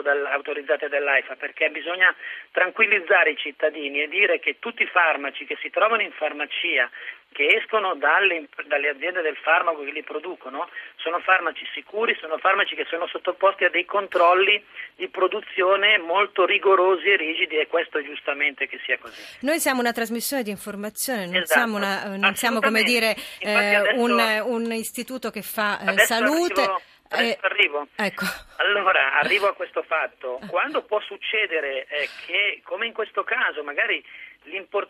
dal, 0.02 0.26
autorizzate 0.26 0.88
dall'AIFA 0.88 1.37
perché 1.37 1.70
bisogna 1.70 2.14
tranquillizzare 2.50 3.30
i 3.30 3.37
cittadini 3.37 4.02
e 4.02 4.08
dire 4.08 4.40
che 4.40 4.58
tutti 4.58 4.82
i 4.82 4.87
farmaci 4.87 5.46
che 5.46 5.56
si 5.61 5.70
trovano 5.70 6.02
in 6.02 6.12
farmacia 6.12 6.90
che 7.33 7.59
escono 7.61 7.95
dalle, 7.97 8.49
dalle, 8.66 8.88
aziende 8.88 9.21
del 9.21 9.37
farmaco 9.37 9.85
che 9.85 9.90
li 9.90 10.02
producono 10.02 10.68
sono 10.97 11.21
farmaci 11.21 11.66
sicuri, 11.75 12.16
sono 12.18 12.38
farmaci 12.38 12.75
che 12.75 12.87
sono 12.88 13.06
sottoposti 13.06 13.64
a 13.64 13.71
dei 13.71 13.85
controlli 13.85 14.64
di 14.95 15.09
produzione 15.09 15.99
molto 15.99 16.47
rigorosi 16.47 17.09
e 17.09 17.16
rigidi 17.16 17.59
e 17.59 17.66
questo 17.66 17.99
è 17.99 18.02
giustamente 18.02 18.66
che 18.66 18.80
sia 18.85 18.97
così. 18.99 19.21
Noi 19.40 19.61
siamo 19.61 19.80
una 19.80 19.92
trasmissione 19.92 20.42
di 20.42 20.50
informazione, 20.50 21.26
non 21.26 21.42
esatto, 21.42 21.59
siamo, 21.59 21.76
una, 21.76 22.16
non 22.16 22.35
siamo 22.35 22.61
come 22.61 22.83
dire 22.83 23.14
eh, 23.40 23.75
adesso, 23.75 24.00
un, 24.00 24.42
un, 24.47 24.73
istituto 24.73 25.30
che 25.30 25.42
fa 25.42 25.78
eh, 25.80 25.99
salute. 25.99 26.61
Arrivo, 26.62 26.83
eh, 27.11 27.38
arrivo. 27.42 27.88
Ecco. 27.95 28.25
Allora, 28.56 29.18
arrivo 29.21 29.49
a 29.49 29.54
questo 29.54 29.83
fatto. 29.83 30.40
Quando 30.49 30.83
può 30.83 31.00
succedere 31.00 31.87
eh, 31.87 32.09
che, 32.26 32.61
come 32.64 32.87
in 32.87 32.92
questo 32.92 33.23
caso, 33.25 33.62
magari 33.62 34.02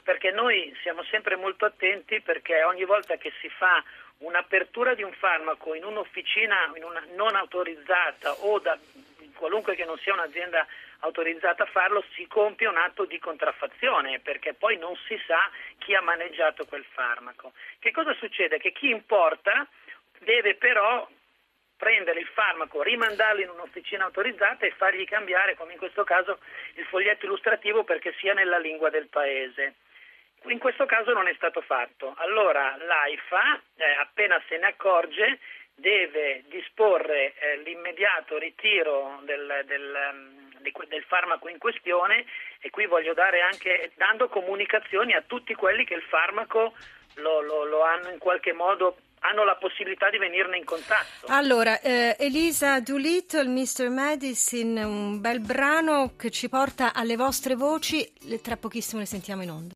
perché 0.02 0.30
noi 0.30 0.74
siamo 0.82 1.02
sempre 1.04 1.36
molto 1.36 1.64
attenti 1.64 2.20
perché 2.20 2.62
ogni 2.62 2.84
volta 2.84 3.16
che 3.16 3.32
si 3.40 3.48
fa 3.48 3.82
un'apertura 4.18 4.94
di 4.94 5.02
un 5.02 5.12
farmaco 5.12 5.74
in 5.74 5.84
un'officina 5.84 6.72
in 6.74 6.84
una 6.84 7.04
non 7.14 7.34
autorizzata 7.34 8.32
o 8.32 8.58
da 8.58 8.78
qualunque 9.34 9.74
che 9.74 9.84
non 9.84 9.98
sia 9.98 10.14
un'azienda 10.14 10.66
autorizzata 11.00 11.64
a 11.64 11.66
farlo, 11.66 12.02
si 12.14 12.26
compie 12.26 12.68
un 12.68 12.76
atto 12.76 13.04
di 13.04 13.18
contraffazione 13.18 14.20
perché 14.20 14.54
poi 14.54 14.78
non 14.78 14.96
si 15.06 15.20
sa 15.26 15.50
chi 15.78 15.94
ha 15.94 16.00
maneggiato 16.00 16.64
quel 16.64 16.84
farmaco. 16.84 17.52
Che 17.78 17.90
cosa 17.92 18.14
succede? 18.14 18.58
Che 18.58 18.72
chi 18.72 18.88
importa 18.88 19.66
deve 20.20 20.54
però 20.54 21.06
prendere 21.76 22.20
il 22.20 22.26
farmaco, 22.26 22.82
rimandarlo 22.82 23.42
in 23.42 23.50
un'officina 23.50 24.04
autorizzata 24.04 24.66
e 24.66 24.70
fargli 24.70 25.04
cambiare, 25.04 25.54
come 25.54 25.72
in 25.72 25.78
questo 25.78 26.04
caso, 26.04 26.38
il 26.74 26.84
foglietto 26.86 27.26
illustrativo 27.26 27.84
perché 27.84 28.14
sia 28.18 28.34
nella 28.34 28.58
lingua 28.58 28.90
del 28.90 29.08
paese. 29.08 29.74
In 30.48 30.58
questo 30.58 30.86
caso 30.86 31.12
non 31.12 31.26
è 31.26 31.34
stato 31.34 31.60
fatto. 31.60 32.14
Allora 32.18 32.76
l'AIFA, 32.78 33.60
eh, 33.76 33.90
appena 33.98 34.40
se 34.48 34.56
ne 34.58 34.66
accorge, 34.66 35.38
deve 35.74 36.44
disporre 36.48 37.34
eh, 37.34 37.58
l'immediato 37.58 38.38
ritiro 38.38 39.20
del, 39.24 39.62
del, 39.66 40.12
um, 40.12 40.86
del, 40.86 41.04
farmaco 41.04 41.48
in 41.48 41.58
questione 41.58 42.24
e 42.60 42.70
qui 42.70 42.86
voglio 42.86 43.12
dare 43.12 43.40
anche, 43.40 43.92
dando 43.96 44.28
comunicazioni 44.28 45.12
a 45.12 45.22
tutti 45.26 45.54
quelli 45.54 45.84
che 45.84 45.94
il 45.94 46.02
farmaco 46.02 46.74
lo, 47.16 47.40
lo, 47.42 47.64
lo 47.64 47.82
hanno 47.82 48.08
in 48.08 48.18
qualche 48.18 48.52
modo 48.52 48.96
hanno 49.20 49.44
la 49.44 49.56
possibilità 49.56 50.10
di 50.10 50.18
venirne 50.18 50.56
in 50.56 50.64
contatto. 50.64 51.26
Allora, 51.26 51.80
eh, 51.80 52.16
Elisa 52.18 52.80
Doolittle, 52.80 53.48
Mr. 53.48 53.88
Medicine, 53.88 54.82
un 54.82 55.20
bel 55.20 55.40
brano 55.40 56.14
che 56.16 56.30
ci 56.30 56.48
porta 56.48 56.92
alle 56.92 57.16
vostre 57.16 57.54
voci, 57.54 58.10
tra 58.42 58.56
pochissimo 58.56 59.00
le 59.00 59.06
sentiamo 59.06 59.42
in 59.42 59.50
onda. 59.50 59.75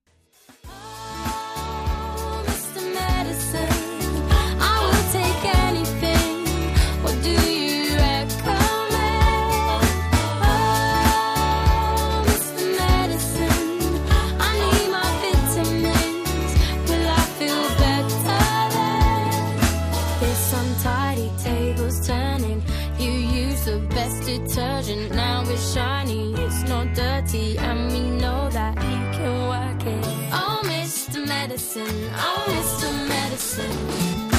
empty, 27.30 27.58
and 27.58 27.92
we 27.92 28.00
know 28.00 28.48
that 28.50 28.74
you 28.76 29.18
can 29.18 29.48
work 29.48 29.86
it. 29.86 30.06
Oh, 30.32 30.60
Mr. 30.64 31.26
Medicine, 31.26 32.10
oh, 32.14 32.44
Mr. 32.48 33.08
Medicine. 33.08 34.29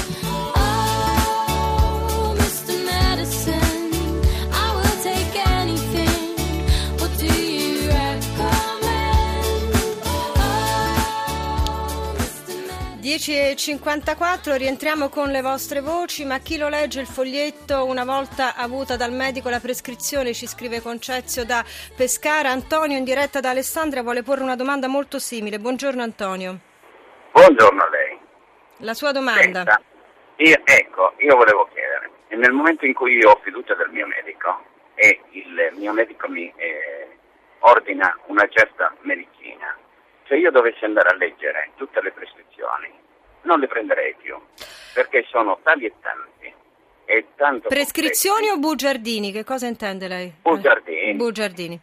54 13.22 14.56
rientriamo 14.56 15.08
con 15.08 15.30
le 15.30 15.42
vostre 15.42 15.80
voci, 15.80 16.24
ma 16.24 16.38
chi 16.38 16.58
lo 16.58 16.68
legge 16.68 16.98
il 16.98 17.06
foglietto 17.06 17.84
una 17.84 18.04
volta 18.04 18.56
avuta 18.56 18.96
dal 18.96 19.12
medico 19.12 19.48
la 19.48 19.60
prescrizione, 19.60 20.34
ci 20.34 20.48
scrive 20.48 20.80
Concezio 20.80 21.44
da 21.44 21.64
Pescara. 21.96 22.50
Antonio 22.50 22.98
in 22.98 23.04
diretta 23.04 23.38
da 23.38 23.50
Alessandria 23.50 24.02
vuole 24.02 24.24
porre 24.24 24.42
una 24.42 24.56
domanda 24.56 24.88
molto 24.88 25.20
simile. 25.20 25.60
Buongiorno 25.60 26.02
Antonio. 26.02 26.58
Buongiorno 27.30 27.80
a 27.80 27.88
lei. 27.90 28.18
La 28.78 28.92
sua 28.92 29.12
domanda. 29.12 29.62
Senta, 29.62 29.80
io, 30.38 30.60
ecco, 30.64 31.12
io 31.18 31.36
volevo 31.36 31.68
chiedere, 31.72 32.10
nel 32.30 32.50
momento 32.50 32.86
in 32.86 32.92
cui 32.92 33.18
io 33.18 33.30
ho 33.30 33.40
fiducia 33.44 33.74
del 33.74 33.90
mio 33.90 34.08
medico 34.08 34.64
e 34.96 35.20
il 35.30 35.70
mio 35.76 35.92
medico 35.92 36.28
mi 36.28 36.52
eh, 36.56 37.08
ordina 37.60 38.18
una 38.26 38.48
certa 38.48 38.92
medicina, 39.02 39.78
se 40.26 40.34
io 40.34 40.50
dovessi 40.50 40.84
andare 40.84 41.10
a 41.10 41.14
leggere 41.14 41.70
tutte 41.76 42.02
le 42.02 42.10
prescrizioni, 42.10 43.01
non 43.42 43.58
le 43.60 43.66
prenderei 43.66 44.14
più, 44.20 44.36
perché 44.94 45.24
sono 45.28 45.58
tali 45.62 45.86
e 45.86 45.92
tanti. 46.00 46.30
E 47.04 47.26
tanto 47.36 47.68
Prescrizioni 47.68 48.46
complessi. 48.48 48.56
o 48.56 48.68
bugiardini? 48.70 49.32
Che 49.32 49.44
cosa 49.44 49.66
intende 49.66 50.08
lei? 50.08 50.32
Bugiardini. 50.40 51.00
Eh, 51.10 51.14
bugiardini 51.14 51.80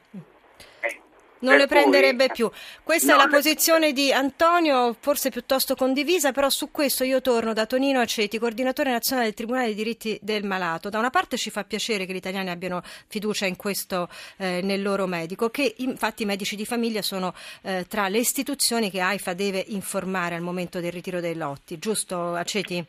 non 1.39 1.57
le 1.57 1.67
prenderebbe 1.67 2.25
cui, 2.27 2.35
più. 2.35 2.51
Questa 2.83 3.13
è 3.13 3.17
la 3.17 3.27
posizione 3.27 3.93
di 3.93 4.11
Antonio, 4.11 4.95
forse 4.99 5.29
piuttosto 5.29 5.75
condivisa, 5.75 6.31
però 6.31 6.49
su 6.49 6.71
questo 6.71 7.03
io 7.03 7.21
torno 7.21 7.53
da 7.53 7.65
Tonino 7.65 7.99
Aceti, 7.99 8.37
coordinatore 8.37 8.91
nazionale 8.91 9.27
del 9.27 9.35
Tribunale 9.35 9.65
dei 9.67 9.75
diritti 9.75 10.17
del 10.21 10.43
malato. 10.43 10.89
Da 10.89 10.99
una 10.99 11.09
parte 11.09 11.37
ci 11.37 11.49
fa 11.49 11.63
piacere 11.63 12.05
che 12.05 12.13
gli 12.13 12.17
italiani 12.17 12.49
abbiano 12.49 12.81
fiducia 13.07 13.45
in 13.45 13.55
questo, 13.55 14.09
eh, 14.37 14.61
nel 14.63 14.81
loro 14.81 15.05
medico, 15.07 15.49
che 15.49 15.75
infatti 15.77 16.23
i 16.23 16.25
medici 16.25 16.55
di 16.55 16.65
famiglia 16.65 17.01
sono 17.01 17.33
eh, 17.63 17.85
tra 17.87 18.07
le 18.07 18.17
istituzioni 18.17 18.89
che 18.89 18.99
AIFA 18.99 19.33
deve 19.33 19.63
informare 19.67 20.35
al 20.35 20.41
momento 20.41 20.79
del 20.79 20.91
ritiro 20.91 21.19
dei 21.19 21.35
lotti, 21.35 21.77
giusto 21.79 22.33
Aceti? 22.33 22.83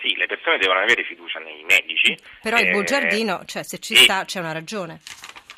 Sì, 0.00 0.14
le 0.14 0.26
persone 0.26 0.58
devono 0.58 0.80
avere 0.80 1.02
fiducia 1.02 1.40
nei 1.40 1.64
medici. 1.64 2.16
Però 2.40 2.56
eh, 2.56 2.62
il 2.62 2.70
bugiardino, 2.70 3.42
cioè 3.46 3.64
se 3.64 3.78
ci 3.78 3.96
sta 3.96 4.24
c'è 4.24 4.38
una 4.38 4.52
ragione 4.52 5.00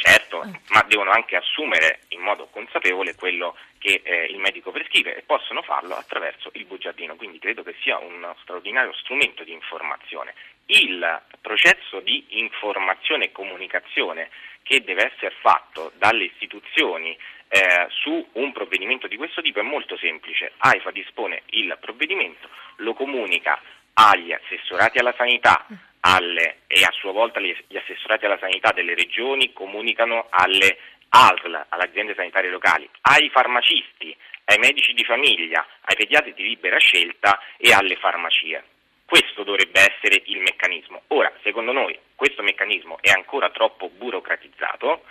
certo, 0.01 0.43
ma 0.71 0.83
devono 0.89 1.11
anche 1.11 1.37
assumere 1.37 2.01
in 2.09 2.21
modo 2.21 2.47
consapevole 2.47 3.15
quello 3.15 3.57
che 3.79 4.01
eh, 4.03 4.25
il 4.31 4.39
medico 4.39 4.71
prescrive 4.71 5.15
e 5.15 5.23
possono 5.23 5.63
farlo 5.63 5.95
attraverso 5.95 6.51
il 6.55 6.65
bugiardino, 6.65 7.17
quindi 7.17 7.39
credo 7.39 7.63
che 7.63 7.75
sia 7.83 7.99
un 7.99 8.35
straordinario 8.41 8.93
strumento 8.95 9.45
di 9.45 9.53
informazione. 9.53 10.35
Il 10.67 11.23
processo 11.41 12.01
di 12.01 12.25
informazione 12.41 13.27
e 13.27 13.33
comunicazione 13.33 14.31
che 14.63 14.83
deve 14.83 15.13
essere 15.13 15.35
fatto 15.41 15.93
dalle 15.97 16.25
istituzioni 16.25 17.17
eh, 17.49 17.87
su 17.91 18.27
un 18.33 18.53
provvedimento 18.53 19.07
di 19.07 19.17
questo 19.17 19.43
tipo 19.43 19.61
è 19.61 19.63
molto 19.63 19.97
semplice. 19.99 20.53
AIFA 20.57 20.91
dispone 20.93 21.43
il 21.51 21.77
provvedimento, 21.81 22.49
lo 22.77 22.95
comunica 22.95 23.61
agli 23.93 24.33
assessorati 24.33 24.99
alla 24.99 25.15
sanità, 25.17 25.67
alle, 26.01 26.61
e 26.67 26.83
a 26.83 26.91
sua 26.93 27.13
volta 27.13 27.41
gli, 27.41 27.55
assessorati 27.77 28.25
alla 28.25 28.39
sanità 28.39 28.73
delle 28.73 28.95
regioni 28.95 29.53
comunicano 29.53 30.27
alle 30.31 30.79
ASL, 31.09 31.67
alle 31.69 31.83
aziende 31.83 32.15
sanitarie 32.15 32.51
locali, 32.51 32.89
ai 33.03 33.29
farmacisti, 33.31 34.17
ai 34.45 34.59
medici 34.59 34.93
di 34.93 35.05
famiglia, 35.05 35.67
ai 35.83 35.97
pediatri 35.97 36.35
di 36.35 36.43
libera 36.43 36.79
scelta 36.79 37.41
e 37.57 37.73
alle 37.73 37.97
farmacie. 37.97 38.65
Questo 39.05 39.43
dovrebbe 39.43 39.81
essere 39.81 40.23
il 40.27 40.39
meccanismo. 40.39 41.03
Ora, 41.09 41.33
secondo 41.43 41.73
noi, 41.73 41.99
questo 42.15 42.43
meccanismo 42.43 42.99
è 43.01 43.11
ancora 43.11 43.51
troppo 43.51 43.89
burocratizzato, 43.89 45.03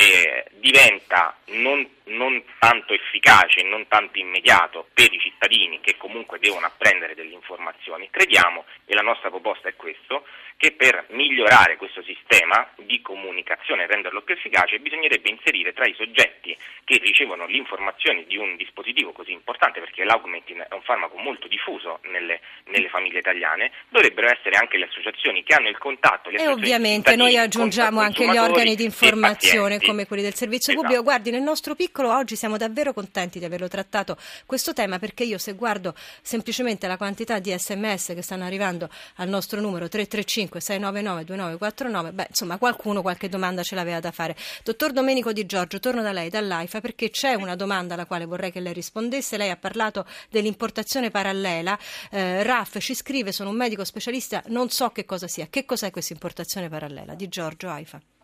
eh, 0.00 0.44
diventa 0.52 1.36
non, 1.46 1.84
non, 2.04 2.40
tanto 2.60 2.94
efficace, 2.94 3.64
non 3.64 3.88
tanto 3.88 4.20
immediato 4.20 4.86
per 4.94 5.12
i 5.12 5.18
cittadini 5.18 5.80
che 5.80 5.96
comunque 5.96 6.38
devono 6.38 6.66
apprendere 6.66 7.16
delle 7.16 7.34
informazioni. 7.34 8.08
Crediamo, 8.08 8.64
e 8.86 8.94
la 8.94 9.02
nostra 9.02 9.28
proposta 9.28 9.68
è 9.68 9.74
questo, 9.74 10.22
che 10.56 10.72
per 10.72 11.06
migliorare 11.10 11.76
questo 11.76 12.02
sistema 12.02 12.68
di 12.76 13.00
comunicazione 13.00 13.84
e 13.84 13.86
renderlo 13.86 14.22
più 14.22 14.34
efficace 14.34 14.78
bisognerebbe 14.78 15.30
inserire 15.30 15.72
tra 15.72 15.86
i 15.86 15.94
soggetti 15.94 16.56
che 16.84 16.98
ricevono 16.98 17.46
le 17.46 17.56
informazioni 17.56 18.24
di 18.26 18.36
un 18.36 18.56
dispositivo 18.56 19.12
così 19.12 19.32
importante, 19.32 19.80
perché 19.80 20.04
l'Augmentin 20.04 20.64
è 20.68 20.74
un 20.74 20.82
farmaco 20.82 21.16
molto 21.16 21.46
diffuso 21.48 22.00
nelle, 22.10 22.40
nelle 22.66 22.88
famiglie 22.88 23.18
italiane, 23.18 23.70
dovrebbero 23.88 24.26
essere 24.26 24.56
anche 24.56 24.78
le 24.78 24.86
associazioni 24.86 25.42
che 25.44 25.54
hanno 25.54 25.68
il 25.68 25.78
contatto. 25.78 26.30
e 26.30 26.48
ovviamente 26.48 27.14
noi 27.14 27.36
aggiungiamo 27.36 28.00
anche 28.00 28.26
gli 28.26 28.36
organi 28.36 28.74
di 28.74 28.84
informazione 28.84 29.78
come 29.88 30.06
quelli 30.06 30.22
del 30.22 30.34
servizio 30.34 30.72
esatto. 30.72 30.86
pubblico. 30.86 31.02
Guardi, 31.02 31.30
nel 31.30 31.42
nostro 31.42 31.74
piccolo 31.74 32.14
oggi 32.14 32.36
siamo 32.36 32.56
davvero 32.56 32.92
contenti 32.92 33.38
di 33.38 33.44
averlo 33.44 33.68
trattato 33.68 34.16
questo 34.46 34.72
tema 34.72 34.98
perché 34.98 35.24
io 35.24 35.38
se 35.38 35.54
guardo 35.54 35.94
semplicemente 36.22 36.86
la 36.86 36.96
quantità 36.96 37.38
di 37.38 37.54
sms 37.56 38.12
che 38.14 38.22
stanno 38.22 38.44
arrivando 38.44 38.88
al 39.16 39.28
nostro 39.28 39.60
numero 39.60 39.88
335 39.88 40.60
699 40.60 41.24
2949, 41.24 42.12
beh, 42.12 42.26
insomma, 42.28 42.58
qualcuno 42.58 43.02
qualche 43.02 43.28
domanda 43.28 43.62
ce 43.62 43.74
l'aveva 43.74 44.00
da 44.00 44.10
fare. 44.10 44.36
Dottor 44.62 44.92
Domenico 44.92 45.32
Di 45.32 45.46
Giorgio, 45.46 45.78
torno 45.80 46.02
da 46.02 46.12
lei, 46.12 46.28
dall'AIFA, 46.28 46.80
perché 46.80 47.10
c'è 47.10 47.34
una 47.34 47.56
domanda 47.56 47.94
alla 47.94 48.06
quale 48.06 48.26
vorrei 48.26 48.52
che 48.52 48.60
lei 48.60 48.72
rispondesse. 48.72 49.36
Lei 49.36 49.50
ha 49.50 49.56
parlato 49.56 50.06
dell'importazione 50.28 51.10
parallela. 51.10 51.78
Eh, 52.10 52.42
RAF 52.42 52.78
ci 52.80 52.94
scrive, 52.94 53.32
sono 53.32 53.50
un 53.50 53.56
medico 53.56 53.84
specialista, 53.84 54.42
non 54.48 54.70
so 54.70 54.90
che 54.90 55.04
cosa 55.04 55.26
sia. 55.26 55.46
Che 55.48 55.64
cos'è 55.64 55.90
questa 55.90 56.12
importazione 56.12 56.68
parallela? 56.68 57.14
Di 57.14 57.28
Giorgio, 57.28 57.68
AIFA. 57.68 58.17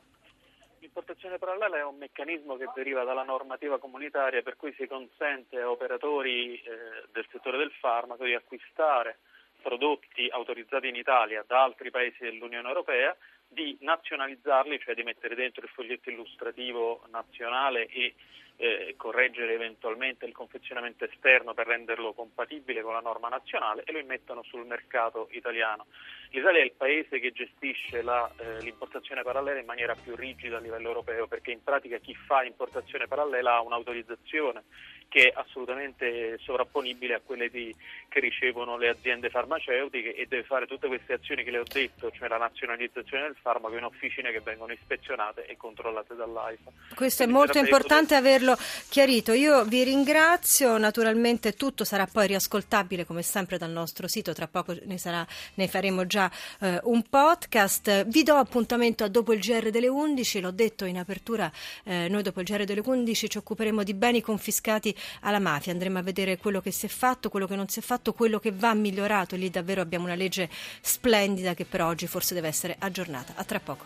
L'importazione 0.96 1.38
parallela 1.38 1.78
è 1.78 1.82
un 1.82 1.96
meccanismo 1.96 2.54
che 2.56 2.70
deriva 2.72 3.02
dalla 3.02 3.24
normativa 3.24 3.80
comunitaria 3.80 4.42
per 4.42 4.54
cui 4.54 4.72
si 4.74 4.86
consente 4.86 5.58
a 5.58 5.68
operatori 5.68 6.54
eh, 6.54 6.62
del 7.10 7.26
settore 7.32 7.58
del 7.58 7.72
farmaco 7.80 8.24
di 8.24 8.32
acquistare 8.32 9.18
prodotti 9.60 10.28
autorizzati 10.30 10.86
in 10.86 10.94
Italia 10.94 11.42
da 11.44 11.64
altri 11.64 11.90
paesi 11.90 12.18
dell'Unione 12.22 12.68
Europea, 12.68 13.16
di 13.48 13.76
nazionalizzarli, 13.80 14.78
cioè 14.78 14.94
di 14.94 15.02
mettere 15.02 15.34
dentro 15.34 15.64
il 15.64 15.70
foglietto 15.70 16.10
illustrativo 16.10 17.02
nazionale 17.10 17.86
e 17.86 18.14
eh, 18.56 18.94
correggere 18.96 19.54
eventualmente 19.54 20.26
il 20.26 20.32
confezionamento 20.32 21.04
esterno 21.04 21.54
per 21.54 21.66
renderlo 21.66 22.12
compatibile 22.12 22.82
con 22.82 22.92
la 22.92 23.00
norma 23.00 23.28
nazionale 23.28 23.82
e 23.84 23.92
lo 23.92 23.98
immettono 23.98 24.42
sul 24.42 24.66
mercato 24.66 25.28
italiano. 25.32 25.86
L'Italia 26.30 26.60
è 26.60 26.64
il 26.64 26.72
paese 26.72 27.18
che 27.18 27.32
gestisce 27.32 28.02
la, 28.02 28.30
eh, 28.36 28.60
l'importazione 28.60 29.22
parallela 29.22 29.60
in 29.60 29.66
maniera 29.66 29.94
più 29.94 30.14
rigida 30.14 30.56
a 30.56 30.60
livello 30.60 30.88
europeo 30.88 31.26
perché 31.26 31.50
in 31.50 31.62
pratica 31.62 31.98
chi 31.98 32.14
fa 32.14 32.42
importazione 32.44 33.06
parallela 33.06 33.54
ha 33.54 33.60
un'autorizzazione 33.60 34.62
che 35.08 35.28
è 35.28 35.32
assolutamente 35.34 36.38
sovrapponibile 36.40 37.14
a 37.14 37.20
quelle 37.24 37.48
di, 37.48 37.74
che 38.08 38.20
ricevono 38.20 38.76
le 38.76 38.88
aziende 38.88 39.30
farmaceutiche 39.30 40.14
e 40.14 40.26
deve 40.26 40.44
fare 40.44 40.66
tutte 40.66 40.88
queste 40.88 41.14
azioni 41.14 41.44
che 41.44 41.50
le 41.50 41.58
ho 41.58 41.64
detto, 41.70 42.10
cioè 42.10 42.28
la 42.28 42.36
nazionalizzazione 42.36 43.24
del 43.24 43.36
farmaco 43.40 43.76
in 43.76 43.84
officine 43.84 44.32
che 44.32 44.40
vengono 44.40 44.72
ispezionate 44.72 45.46
e 45.46 45.56
controllate 45.56 46.14
dall'AIFA. 46.14 46.70
Questo 46.94 47.22
Quindi 47.22 47.40
è 47.40 47.44
molto 47.44 47.58
importante 47.58 48.14
averlo 48.14 48.56
chiarito. 48.88 49.32
Io 49.32 49.64
vi 49.64 49.84
ringrazio, 49.84 50.78
naturalmente 50.78 51.52
tutto 51.52 51.84
sarà 51.84 52.06
poi 52.06 52.26
riascoltabile 52.26 53.04
come 53.04 53.22
sempre 53.22 53.58
dal 53.58 53.70
nostro 53.70 54.08
sito, 54.08 54.32
tra 54.32 54.48
poco 54.48 54.74
ne, 54.84 54.98
sarà, 54.98 55.26
ne 55.54 55.68
faremo 55.68 56.06
già 56.06 56.30
eh, 56.60 56.80
un 56.84 57.02
podcast. 57.08 58.06
Vi 58.06 58.22
do 58.22 58.34
appuntamento 58.34 59.04
a 59.04 59.08
dopo 59.08 59.32
il 59.32 59.40
GR 59.40 59.70
delle 59.70 59.88
11, 59.88 60.40
l'ho 60.40 60.50
detto 60.50 60.84
in 60.84 60.98
apertura, 60.98 61.50
eh, 61.84 62.08
noi 62.08 62.22
dopo 62.22 62.40
il 62.40 62.46
GR 62.46 62.64
delle 62.64 62.82
11 62.84 63.28
ci 63.28 63.38
occuperemo 63.38 63.82
di 63.82 63.94
beni 63.94 64.20
confiscati 64.20 64.93
alla 65.20 65.38
mafia, 65.38 65.72
andremo 65.72 65.98
a 65.98 66.02
vedere 66.02 66.36
quello 66.36 66.60
che 66.60 66.70
si 66.70 66.86
è 66.86 66.88
fatto, 66.88 67.28
quello 67.28 67.46
che 67.46 67.56
non 67.56 67.68
si 67.68 67.78
è 67.78 67.82
fatto, 67.82 68.12
quello 68.12 68.38
che 68.38 68.52
va 68.52 68.74
migliorato. 68.74 69.36
Lì 69.36 69.50
davvero 69.50 69.80
abbiamo 69.80 70.04
una 70.04 70.14
legge 70.14 70.48
splendida 70.80 71.54
che 71.54 71.64
per 71.64 71.82
oggi 71.82 72.06
forse 72.06 72.34
deve 72.34 72.48
essere 72.48 72.76
aggiornata. 72.78 73.34
A 73.36 73.44
tra 73.44 73.60
poco. 73.60 73.84